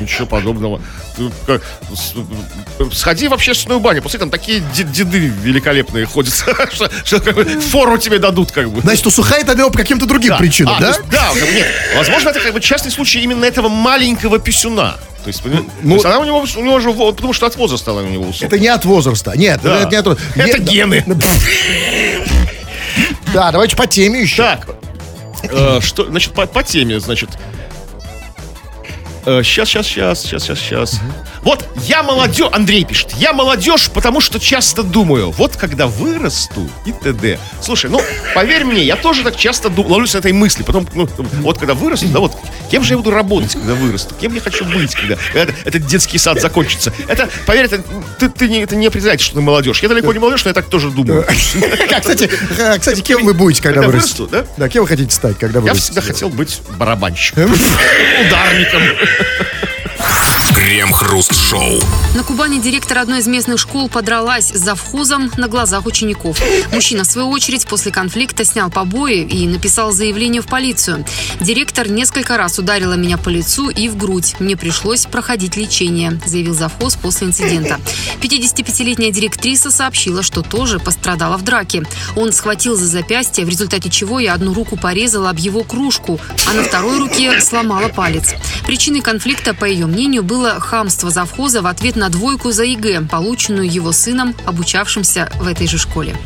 [0.00, 0.80] ничего подобного.
[1.94, 2.14] С-
[2.98, 6.32] Сходи в общественную баню, после там такие де- деды великолепные ходят,
[6.72, 8.80] что, что как бы фору тебе дадут, как бы.
[8.80, 10.36] Значит, усыхает она по каким-то другим Да.
[10.38, 10.88] причинам, А, да?
[10.88, 11.66] есть, да, нет.
[11.96, 14.96] Возможно, это как бы частный случай именно этого маленького писюна.
[15.24, 17.90] То есть, ну, то есть она у него, у него же, потому что от возраста
[17.90, 18.46] она у него усохла.
[18.46, 19.32] Это не от возраста.
[19.36, 19.80] Нет, Да.
[19.80, 20.32] это не от возраста.
[20.40, 21.04] Это Не- гены.
[23.36, 24.44] Да, давайте по теме еще.
[24.44, 24.66] Так,
[25.42, 27.28] э, что, значит, по, по теме, значит.
[29.26, 31.00] Сейчас, сейчас, сейчас, сейчас, сейчас, сейчас.
[31.42, 36.92] Вот, я молодежь, Андрей пишет, я молодежь, потому что часто думаю, вот когда вырасту и
[36.92, 37.38] т.д.
[37.60, 38.00] Слушай, ну,
[38.34, 41.06] поверь мне, я тоже так часто ду- ловлюсь этой мысли, потом, ну,
[41.42, 42.32] вот когда вырасту, да, вот,
[42.70, 46.18] кем же я буду работать, когда вырасту, кем я хочу быть, когда, когда этот детский
[46.18, 46.92] сад закончится.
[47.08, 47.82] Это, поверь, это,
[48.18, 49.82] ты, ты не, это не определяет, что ты молодежь.
[49.82, 51.24] Я далеко не молодежь, но я так тоже думаю.
[52.00, 54.22] Кстати, а, кстати, кем вы будете, когда вырастете?
[54.24, 54.44] вырасту, да?
[54.56, 55.92] Да, кем вы хотите стать, когда Я вырастете?
[55.92, 57.52] всегда хотел быть барабанщиком,
[58.26, 58.82] ударником.
[60.66, 61.80] Крем Крем-хруст-шоу.
[62.16, 66.40] На Кубани директор одной из местных школ подралась с завхозом на глазах учеников.
[66.72, 71.04] Мужчина, в свою очередь, после конфликта снял побои и написал заявление в полицию.
[71.40, 74.34] Директор несколько раз ударила меня по лицу и в грудь.
[74.40, 77.78] Мне пришлось проходить лечение, заявил завхоз после инцидента.
[78.20, 81.84] 55-летняя директриса сообщила, что тоже пострадала в драке.
[82.16, 86.54] Он схватил за запястье, в результате чего я одну руку порезала об его кружку, а
[86.54, 88.34] на второй руке сломала палец.
[88.66, 93.70] Причиной конфликта, по ее мнению, было хамство завхоза в ответ на двойку за ЕГЭ, полученную
[93.72, 96.16] его сыном, обучавшимся в этой же школе.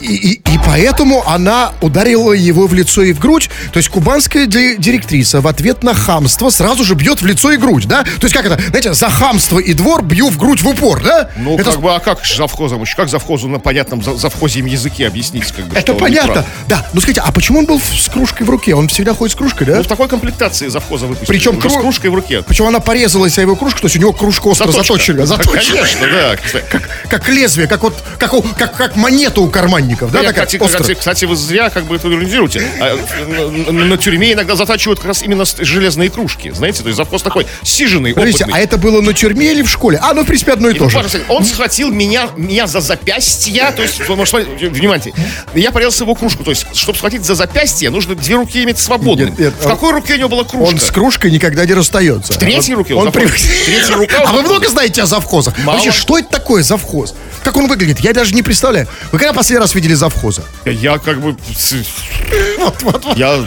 [0.00, 3.48] И, и- и поэтому она ударила его в лицо и в грудь.
[3.72, 7.56] То есть кубанская ди- директриса в ответ на хамство сразу же бьет в лицо и
[7.56, 8.02] грудь, да?
[8.04, 11.30] То есть как это, знаете, за хамство и двор бью в грудь в упор, да?
[11.38, 12.82] Ну, это, как бы, а как завхозом?
[12.82, 12.96] еще?
[12.96, 15.50] Как завхозу на понятном за- завхозьем языке объяснить?
[15.52, 16.44] Как бы, это понятно.
[16.68, 18.74] Да, ну скажите, а почему он был с кружкой в руке?
[18.74, 19.76] Он всегда ходит с кружкой, да?
[19.76, 21.28] Ну, в такой комплектации завхоза выпустили.
[21.38, 22.42] Причем кру- кружкой в руке.
[22.42, 25.18] Почему она порезалась о его кружку, то есть у него кружка остро заточена.
[25.20, 25.76] Да, заточена.
[25.76, 26.36] Конечно, да.
[26.36, 26.66] Кстати,
[27.08, 30.20] Как лезвие, как вот, как, у- как, как монета у карманников, да?
[30.20, 32.62] я, такая кстати, кстати, кстати, вы зря как бы это иронизируете.
[32.80, 36.50] А, на, на- на тюрьме иногда затачивают как раз именно железные кружки.
[36.50, 38.60] Знаете, то есть завхоз такой сиженный, Подождите, опытный.
[38.60, 39.98] а это было на тюрьме или в школе?
[40.02, 41.22] А, ну, в принципе, одно и, И то вот, же.
[41.28, 45.12] Он схватил меня, меня за запястье, то есть, ну, смотрите, внимание,
[45.54, 48.78] я порезался его кружку, то есть, чтобы схватить за запястье, нужно две руки иметь.
[48.88, 50.68] Нет, нет, в какой руке у него была кружка?
[50.74, 52.32] Он с кружкой никогда не расстается.
[52.32, 53.42] В третьей руке Он он при- завхоз.
[53.66, 55.56] Третья рука у А вы много знаете о завхозах?
[55.58, 55.76] Мало.
[55.76, 57.14] Вообще, что это такое завхоз?
[57.44, 58.00] Как он выглядит?
[58.00, 58.88] Я даже не представляю.
[59.12, 60.42] Вы когда последний раз видели завхоза?
[60.64, 61.36] Я как бы...
[62.58, 63.16] Вот, вот, вот.
[63.16, 63.38] Я...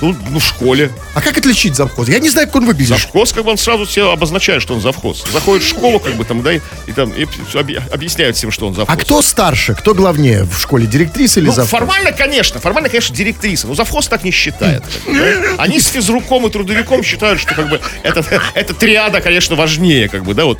[0.00, 0.90] ну, Ну, в школе.
[1.14, 2.12] А как отличить завхоза?
[2.12, 2.88] Я не знаю, как он выглядит.
[2.88, 5.24] Завхоз, как бы он сразу себе обозначает, что он завхоз.
[5.32, 8.66] Заходит в школу, как бы там, да, и, и там и объ- объясняют всем, что
[8.66, 8.94] он завхоз.
[8.94, 9.74] А кто старше?
[9.74, 10.86] Кто главнее в школе?
[10.86, 11.70] Директриса или Ну, завхоз?
[11.70, 14.82] формально, конечно, формально, конечно, директриса, но завхоз так не считает.
[15.04, 15.62] как бы, да.
[15.62, 20.24] Они с физруком и трудовиком считают, что как бы это, эта триада, конечно, важнее, как
[20.24, 20.58] бы, да, вот.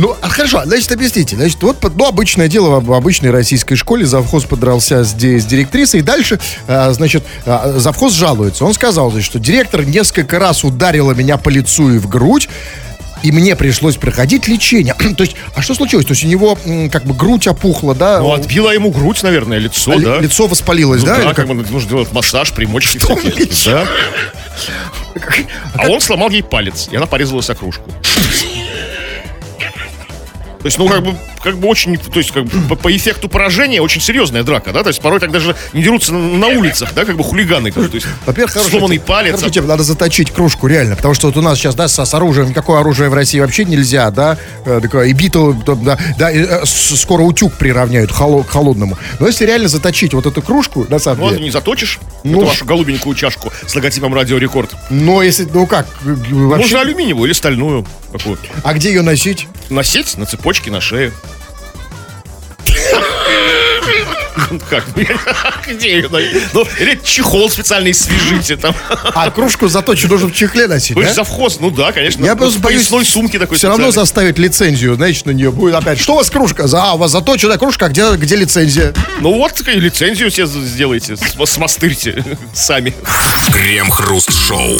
[0.00, 1.36] Ну, а хорошо, значит, объясните.
[1.36, 4.06] Значит, вот, ну, обычное дело в обычной российской школе.
[4.06, 6.00] Завхоз подрался с, с директрисой.
[6.00, 8.64] И дальше, а, значит, а, завхоз жалуется.
[8.64, 12.48] Он сказал, значит, что директор несколько раз ударила меня по лицу и в грудь.
[13.22, 14.94] И мне пришлось проходить лечение.
[15.18, 16.06] То есть, а что случилось?
[16.06, 16.56] То есть у него
[16.90, 18.20] как бы грудь опухла, да?
[18.20, 20.18] Ну, отбила ему грудь, наверное, лицо, А да.
[20.18, 21.16] Лицо воспалилось, Ну, да?
[21.18, 21.48] да, как как?
[21.48, 23.48] бы нужно делать массаж, примочки Что всякие.
[23.66, 23.86] Да.
[25.74, 27.90] А он сломал ей палец, и она порезалась о кружку.
[30.60, 33.28] То есть, ну, как бы, как бы очень, то есть, как бы, по, по эффекту
[33.30, 36.92] поражения очень серьезная драка, да, то есть, порой так даже не дерутся на, на улицах,
[36.94, 39.06] да, как бы хулиганы, как то есть, Во-первых, сломанный тема.
[39.06, 40.96] палец, Хорошая тема, надо заточить кружку, реально.
[40.96, 43.64] Потому что вот у нас сейчас, да, с, с оружием, никакое оружие в России вообще
[43.64, 44.36] нельзя, да.
[44.66, 48.98] э, такое, и биту, да, да, и, э, скоро утюг приравняют холо- к холодному.
[49.18, 51.44] Но если реально заточить вот эту кружку, на самом ну, а деле.
[51.44, 52.38] не заточишь Ну.
[52.38, 54.74] эту вашу голубенькую чашку с логотипом Радио Рекорд.
[54.90, 56.62] Но если, ну как, э, вообще.
[56.64, 58.36] Можно алюминиевую или стальную какую.
[58.62, 59.48] А где ее носить?
[59.70, 61.12] Носить на цепочке, на шее.
[64.68, 64.84] Как?
[65.68, 66.08] Где ее?
[66.52, 68.74] Ну, или чехол специальный свяжите там.
[69.14, 71.08] А кружку заточить нужно в чехле носить, Вы да?
[71.08, 72.24] же завхоз, ну да, конечно.
[72.24, 76.00] Я Ну, просто боюсь, сумке такой все равно заставить лицензию, значит, на нее будет опять.
[76.00, 76.66] Что у вас кружка?
[76.66, 78.94] За, а, у вас заточенная кружка, а где, где лицензия?
[79.20, 82.24] Ну вот, такая лицензию себе сделайте, см- смастырьте
[82.54, 82.94] сами.
[83.52, 84.78] Крем-хруст-шоу.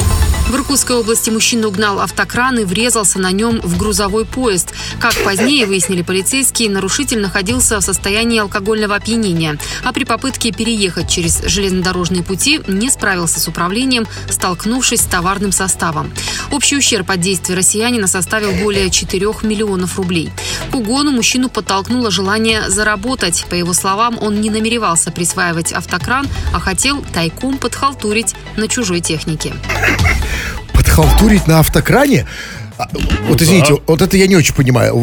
[0.49, 4.71] В Иркутской области мужчина угнал автокран и врезался на нем в грузовой поезд.
[4.99, 9.50] Как позднее выяснили полицейские, нарушитель находился в состоянии алкогольного опьянения,
[9.85, 16.13] а при попытке переехать через железнодорожные пути не справился с управлением, столкнувшись с товарным составом.
[16.51, 20.31] Общий ущерб от действий россиянина составил более 4 миллионов рублей.
[20.71, 23.47] К угону мужчину подтолкнуло желание заработать.
[23.49, 29.53] По его словам, он не намеревался присваивать автокран, а хотел тайком подхалтурить на чужой технике.
[30.73, 32.27] Подхалтурить на автокране?
[33.29, 34.95] Вот извините, вот это я не очень понимаю.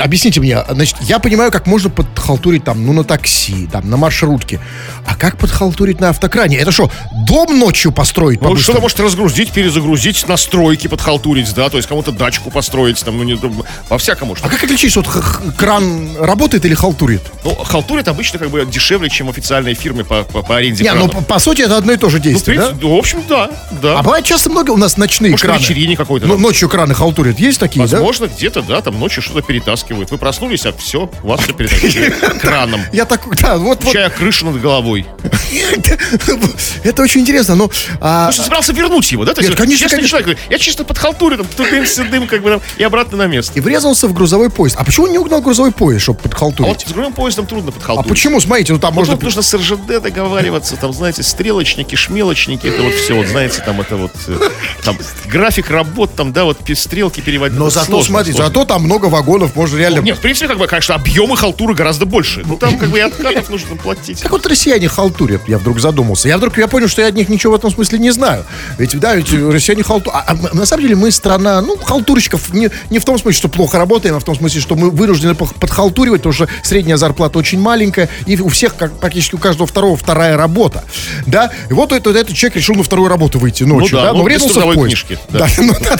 [0.00, 0.62] Объясните мне.
[0.68, 4.60] Значит, я понимаю, как можно подхалтурить там, ну, на такси, там, на маршрутке.
[5.06, 6.56] А как подхалтурить на автокране?
[6.58, 6.90] Это что,
[7.26, 12.50] дом ночью построить Ну, что-то может разгрузить, перезагрузить, настройки подхалтурить, да, то есть кому-то дачку
[12.50, 14.36] построить, там, ну, не, ну, по-всякому.
[14.36, 15.08] Что А как отличить, вот
[15.56, 17.22] кран работает или халтурит?
[17.44, 21.08] Ну, халтурит обычно как бы дешевле, чем официальные фирмы по, по, по аренде Не, ну,
[21.08, 22.64] по, по сути, это одно и то же Ну, в, действие, да?
[22.66, 23.50] принципе, ну, в общем, да,
[23.82, 23.98] да.
[23.98, 25.58] А бывает часто много у нас ночные Может, краны.
[25.58, 26.40] вечерине какой-то, Ну, да.
[26.42, 27.38] ночью краны халтурят.
[27.38, 27.96] Есть такие, да?
[27.98, 30.10] Возможно, где-то, да, там ночью что-то перетаскивают.
[30.10, 32.10] Вы проснулись, а все, вас все перетащили
[32.40, 32.80] краном.
[32.92, 33.80] Я так, да, вот.
[33.92, 35.06] Чая крышу над головой.
[36.82, 37.70] Это очень интересно, но...
[38.00, 39.32] а, Ты что, собирался вернуть его, да?
[39.40, 40.18] Нет, конечно, конечно.
[40.50, 43.52] я чисто подхалтурю, там, тудым сюдым, как бы там, и обратно на место.
[43.56, 44.76] и врезался в грузовой поезд.
[44.78, 46.80] А почему не угнал грузовой поезд, чтобы А вот подхалтурить?
[46.88, 48.08] с грубым поездом трудно А, подхалтурить.
[48.10, 48.40] почему?
[48.40, 49.16] Смотрите, ну там Ну, можно...
[49.16, 53.96] нужно с РЖД договариваться, там, знаете, стрелочники, шмелочники, это вот все, вот, знаете, там, это
[53.96, 54.38] вот, э,
[54.84, 57.58] там, график работ, там, да, вот, стрелки переводить.
[57.58, 58.48] Но зато, сложно, смотри, сложно.
[58.48, 60.00] зато там много вагонов, можно реально...
[60.00, 62.42] Нет, в принципе, как бы, конечно, объемы халтуры гораздо больше.
[62.46, 64.20] Ну, там как бы и откатов нужно платить.
[64.20, 66.28] Как вот россияне халтурят, я вдруг задумался.
[66.28, 68.44] Я вдруг я понял, что я от них ничего в этом смысле не знаю.
[68.78, 70.14] Ведь, да, ведь россияне халтурят.
[70.14, 73.48] А, а на самом деле мы страна, ну, халтурщиков не, не в том смысле, что
[73.48, 77.60] плохо работаем, а в том смысле, что мы вынуждены подхалтуривать, потому что средняя зарплата очень
[77.60, 80.84] маленькая, и у всех, как, практически у каждого второго, вторая работа.
[81.26, 84.18] Да, и вот этот, этот человек решил на вторую работу выйти ночью, да, да, ну,
[84.18, 85.06] но без врезался в поезд.
[85.06, 85.48] книжки, Да, да.
[85.58, 85.98] ну, да.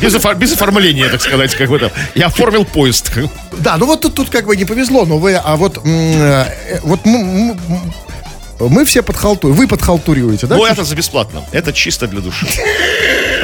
[0.00, 1.90] Без, офор- без оформления, так сказать, как бы там.
[2.14, 3.10] Я оформил поезд.
[3.58, 6.44] Да, ну вот тут, тут как бы не повезло, но вы, а вот, э,
[6.82, 10.56] вот мы все подхалтуриваем, вы подхалтуриваете, да?
[10.56, 11.44] Ну, это за бесплатно.
[11.52, 12.46] Это чисто для души.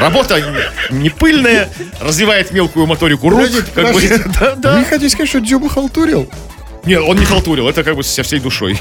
[0.01, 0.43] Работа
[0.91, 1.69] не- пыльная,
[2.01, 3.41] развивает мелкую моторику рук.
[3.75, 4.33] Подождите, как бы.
[4.41, 4.79] Да, да.
[4.79, 6.29] Вы хотите сказать, что Дзюба халтурил?
[6.85, 8.81] Нет, он не халтурил, это как бы со всей душой.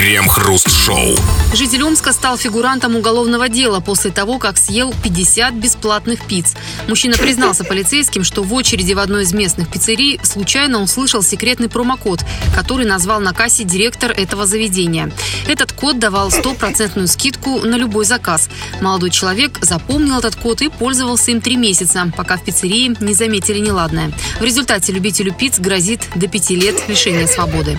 [0.00, 1.14] Крем-хруст-шоу.
[1.52, 6.54] Житель Омска стал фигурантом уголовного дела после того, как съел 50 бесплатных пиц.
[6.88, 12.20] Мужчина признался полицейским, что в очереди в одной из местных пиццерий случайно услышал секретный промокод,
[12.56, 15.12] который назвал на кассе директор этого заведения.
[15.46, 18.48] Этот код давал стопроцентную скидку на любой заказ.
[18.80, 23.58] Молодой человек запомнил этот код и пользовался им три месяца, пока в пиццерии не заметили
[23.58, 24.12] неладное.
[24.40, 27.78] В результате любителю пиц грозит до пяти лет лишения свободы.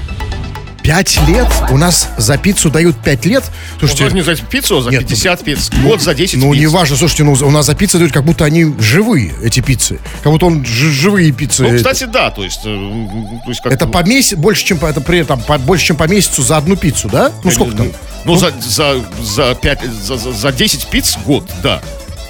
[0.84, 1.48] Пять лет?
[1.70, 3.44] У нас за пиццу дают пять лет?
[3.78, 5.70] Слушайте, Можно не за пиццу, а за Нет, 50 пиц.
[5.84, 6.60] Год за 10 ну пиц.
[6.60, 10.00] не важно, слушайте, ну у нас за пиццу дают, как будто они живые, эти пиццы.
[10.24, 11.64] Как будто он живые пиццы.
[11.64, 12.62] Ну, кстати, да, то есть...
[12.66, 13.08] э,
[13.44, 15.98] то есть как, это по месяцу, больше, чем по, это при этом, по- больше, чем
[15.98, 17.32] по месяцу за одну пиццу, да?
[17.44, 17.88] Ну сколько там?
[18.26, 21.82] Ну, за, за, за, 5, за, за, за 10 пиц год, да.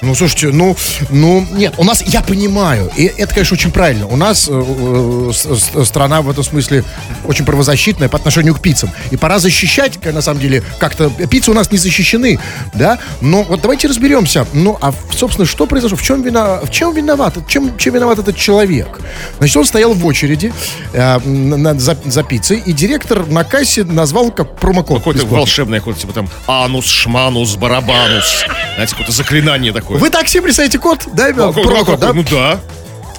[0.02, 0.76] Ну, слушайте, ну,
[1.12, 4.08] ну, нет, у нас, я понимаю, и это, конечно, очень правильно.
[4.08, 5.32] У нас э,
[5.76, 6.84] э, страна в этом смысле
[7.26, 8.90] очень правозащитная по отношению к пиццам.
[9.12, 12.40] И пора защищать, к- на самом деле, как-то, пиццы у нас не защищены,
[12.74, 12.98] да?
[13.22, 15.96] Но вот давайте разберемся, ну, а, собственно, что произошло?
[15.98, 17.38] В чем, вина, в чем виноват?
[17.48, 19.00] Чем, чем виноват этот человек?
[19.38, 20.52] Значит, он стоял в очереди
[20.94, 24.98] э, на- на- за, за пиццей, и директор на кассе назвал как промокод.
[24.98, 25.38] Какое-то бесплатный.
[25.38, 28.44] волшебное, какое-то типа там анус, шманус, барабанус.
[28.74, 29.91] Знаете, какое-то заклинание такое.
[30.00, 31.04] Вы так себе представляете код?
[31.14, 32.14] Да, какой- промокод, да?
[32.14, 32.60] Ну да.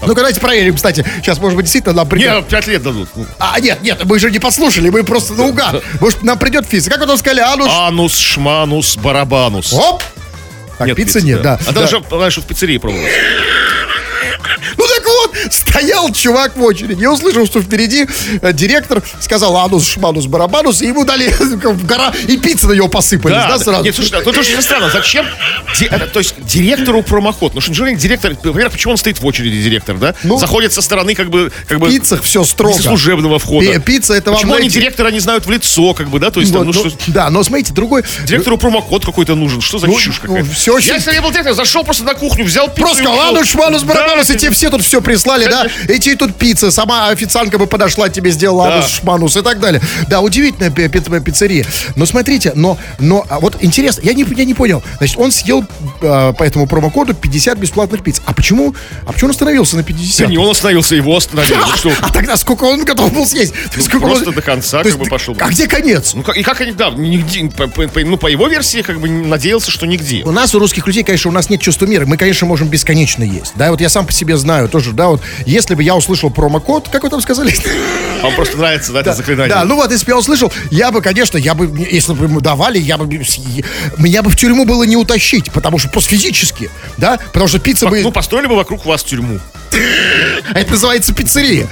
[0.03, 1.05] Ну-ка, давайте проверим, кстати.
[1.19, 2.33] Сейчас, может быть, действительно нам придет...
[2.33, 3.09] Мне 5 лет дадут.
[3.15, 5.81] Ну, А, нет, нет, мы же не послушали, мы просто наугад.
[6.01, 6.89] Может, нам придет физ.
[6.89, 7.67] Как вот он сказали, а ну...
[7.67, 9.73] ш- Анус, шманус, барабанус.
[9.73, 10.03] Оп!
[10.77, 11.57] Так, Нет пиццы нет, да.
[11.69, 11.83] А да.
[11.83, 13.05] даже, знаешь, в пиццерии пробовал.
[14.77, 17.01] Ну так вот, стоял чувак в очереди.
[17.01, 18.07] Я услышал, что впереди
[18.40, 22.88] э, директор сказал анус, шманус, барабанус, и ему дали в гора, и пиццы на него
[22.88, 23.85] посыпались, да, сразу?
[23.85, 24.90] Нет, слушай, это очень странно.
[24.90, 25.27] Зачем?
[25.79, 27.55] Ди- это, то есть директору промоход.
[27.55, 30.14] Ну что, неужели директор, во-первых, почему он стоит в очереди, директор, да?
[30.22, 32.79] Ну, Заходит со стороны, как бы, как бы пиццах все строго.
[32.81, 33.66] служебного входа.
[33.66, 36.31] Пи- Пицца это вам, Почему они директора не знают в лицо, как бы, да?
[36.31, 38.05] То есть, там, вот, ну, ну, что, Да, но смотрите, другой...
[38.27, 39.61] директору промокод какой-то нужен.
[39.61, 40.72] Что за Ну, чушь ну, какая-то?
[40.72, 43.83] очень- Я, если я был директором, зашел просто на кухню, взял пиццу Просто ладно, шманус,
[43.83, 45.67] барабанус, Да, и тебе все тут все прислали, да?
[45.88, 48.75] И тебе тут пицца, сама официантка бы подошла, тебе сделала Да.
[48.77, 49.81] анус, шманус и так далее.
[50.09, 51.67] Да, удивительная пи- пи- пиццерия.
[51.97, 54.83] Но смотрите, но, но а вот интересно, я не, я не понял.
[54.99, 55.65] Значит, он съел
[56.01, 58.21] э, по этому промокоду 50 бесплатных пиц.
[58.27, 58.75] А почему,
[59.07, 60.27] а почему он остановился на 50?
[60.27, 61.55] Да не он остановился, его остановили.
[61.59, 63.55] Ну что, А тогда сколько он готов был съесть?
[63.79, 65.37] Сколько просто он- до конца То как есть, бы пошел.
[65.41, 66.15] А где конец?
[66.15, 69.01] Ну, как- и как они, да, нигде, по, по- по- ну, по его версии, как
[69.01, 70.23] бы, надеялся, что нигде.
[70.25, 72.07] У нас, у русских людей, конечно, у нас нет чувства мира.
[72.07, 73.53] Мы, конечно, можем бесконечно есть.
[73.55, 76.89] Да, вот я сам по себе знаю тоже, да, вот если бы я услышал промокод,
[76.91, 77.55] как вы там сказали?
[78.23, 79.55] Вам просто нравится, да, это заклинание?
[79.55, 82.41] Да, ну вот, если бы я услышал, я бы, конечно, я бы, если бы ему
[82.41, 87.19] давали, я бы, меня бы в тюрьму было не утащить, потому что просто физически, да,
[87.33, 89.41] потому что пицца бы, Ну, построили бы вокруг вас тюрьму.
[89.75, 91.67] А это называется пиццерия.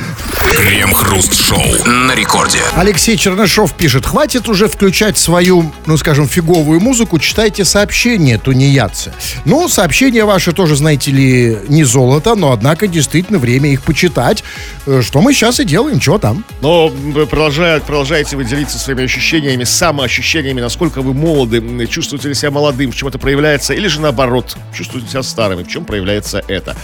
[0.56, 2.58] Крем-хруст-шоу на рекорде.
[2.76, 9.12] Алексей Чернышов пишет, хватит уже включать свою, ну, скажем, фиговую музыку, читайте сообщения, тунеядцы.
[9.44, 14.42] Ну, сообщения ваши тоже, знаете ли, не золото, но, однако, действительно время их почитать,
[14.86, 16.44] Э, что мы сейчас и делаем, чего там.
[16.62, 22.50] Но вы продолжая- продолжаете вы делиться своими ощущениями, самоощущениями, насколько вы молоды, чувствуете ли себя
[22.50, 26.42] молодым, в чем это проявляется, или же наоборот, чувствуете себя старым, и в чем проявляется
[26.48, 26.76] это.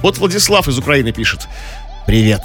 [0.00, 1.48] Вот Владислав из Украины пишет.
[2.06, 2.42] Привет,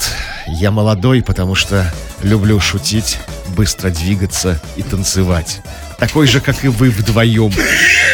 [0.48, 3.18] я молодой, потому что люблю шутить,
[3.56, 5.62] быстро двигаться и танцевать.
[6.00, 7.52] Такой же, как и вы вдвоем.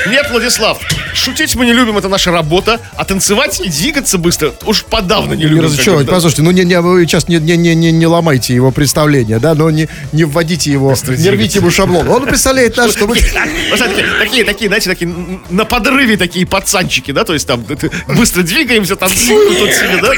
[0.07, 0.79] Нет, Владислав,
[1.13, 5.43] шутить мы не любим, это наша работа, а танцевать и двигаться быстро уж подавно не
[5.43, 5.63] Не любим.
[5.65, 6.15] разочаровать, как бы, да.
[6.15, 9.53] послушайте, ну не, не, вы сейчас не, не, не, не, не ломайте его представление, да,
[9.53, 12.07] но не, не вводите его, не рвите ему шаблон.
[12.09, 13.15] Он представляет нас, что мы...
[14.19, 15.13] Такие, такие, знаете, такие
[15.49, 17.65] на подрыве такие пацанчики, да, то есть там
[18.07, 20.11] быстро двигаемся, танцуем тут себе, да?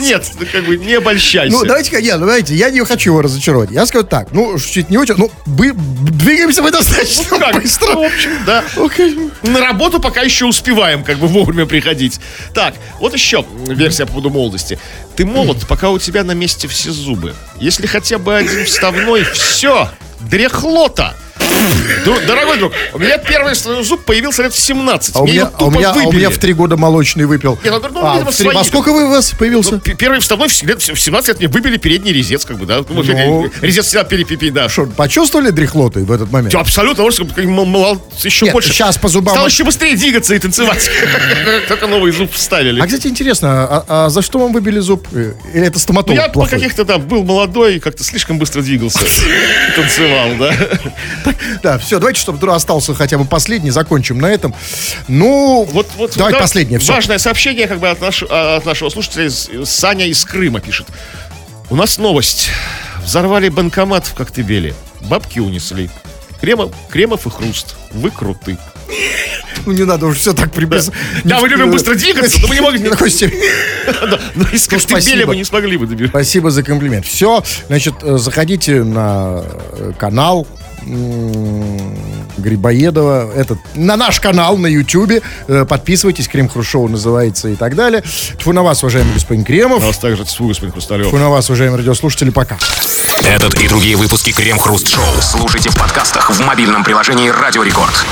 [0.00, 1.54] Нет, ну, как бы не обольщайся.
[1.54, 3.70] Ну, давайте-ка, я, ну, знаете, я не хочу его разочаровать.
[3.70, 5.72] Я скажу так, ну, чуть не очень, ну, бы-
[6.54, 7.94] двигаемся мы достаточно Ну как, быстро.
[7.94, 8.64] в общем, да.
[8.76, 9.30] Окей.
[9.42, 12.20] На работу пока еще успеваем, как бы вовремя приходить.
[12.54, 14.78] Так, вот еще версия по поводу молодости.
[15.16, 17.34] Ты молод, пока у тебя на месте все зубы.
[17.60, 19.88] Если хотя бы один вставной, все,
[20.20, 21.14] дряхлота.
[22.26, 25.16] Дорогой друг, у меня первый зуб появился лет в 17.
[25.16, 27.58] А у Мне меня, а у меня, а у меня в три года молочный выпил.
[27.64, 28.54] Не, ну, ну, А, видимо, в три- свои.
[28.56, 29.72] во сколько вы у вас появился?
[29.72, 32.80] Ну, Первый вставной в лет- в 17 лет мне выбили передний резец, как бы, да.
[32.88, 33.50] Ну, Ну.
[33.62, 34.68] резец всегда перепипи, да.
[34.68, 36.54] Что, почувствовали дряхлотой в этот момент?
[36.54, 38.72] Абсолютно, потому что как м- мол- еще Нет, больше.
[38.72, 40.90] щас по зубам Стал еще быстрее двигаться и танцевать.
[41.68, 42.80] Только новый зуб вставили.
[42.80, 45.06] А, кстати, интересно, а, а за что вам выбили зуб?
[45.12, 49.00] Э, Или это Ну, стоматолог я по каких-то там был молодой, как-то слишком быстро двигался.
[49.04, 50.54] И Танцевал, да.
[51.62, 54.54] Да, все, давайте, чтобы остался хотя бы последний, закончим на этом.
[55.08, 56.92] Ну, Вот, вот, давайте да, последнее, все.
[56.92, 59.30] Важное сообщение как бы от, наш- а, от нашего слушателя
[59.64, 60.86] Саня из Крыма пишет.
[61.70, 62.50] У нас новость.
[63.04, 64.74] Взорвали банкомат в Коктебеле.
[65.02, 65.90] Бабки унесли.
[66.40, 67.76] Кремов, Кремов и Хруст.
[67.92, 68.58] Вы круты.
[69.66, 70.98] Ну, не надо уже все так приписывать.
[71.24, 72.80] Да, мы любим быстро двигаться, но мы не могли.
[72.80, 73.40] Не такой степени.
[74.34, 76.10] Но из Ну, Коктебеля мы не смогли бы добежать.
[76.10, 77.06] Спасибо за комплимент.
[77.06, 79.42] Все, значит, э, заходите на
[79.72, 80.46] э, канал
[82.36, 88.02] Грибоедова, этот, на наш канал на Ютубе, э, подписывайтесь, Крем Хрушоу называется и так далее.
[88.38, 89.82] Тьфу на вас, уважаемый господин Кремов.
[89.82, 91.08] У нас также свой господин Хрусталев.
[91.08, 92.58] Тьфу на вас, уважаемые радиослушатели, пока.
[93.24, 98.04] Этот и другие выпуски Крем Хруст Шоу слушайте в подкастах в мобильном приложении Радио Рекорд.